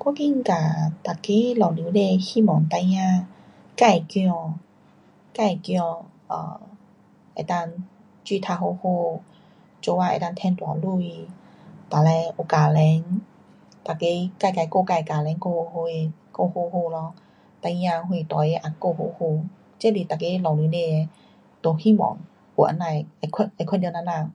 [0.00, 3.26] 我觉得每个老母亲希望孩儿，
[3.76, 4.54] 自的儿，
[5.34, 6.06] 自的儿，
[7.34, 7.68] 能够
[8.24, 9.20] 书读好好，
[9.82, 11.34] 做工能够赚大钱，
[11.88, 13.20] 哒嘞有家庭，
[13.84, 13.98] 每个
[14.38, 16.12] 自自顾自家庭顾好好的。
[16.30, 17.12] 顾好好咯，
[17.60, 19.44] 孩儿大个也顾好好。
[19.76, 21.08] 这是每个老母亲
[21.60, 22.16] 都希望
[22.56, 24.30] 有那呐的，会看到那呐。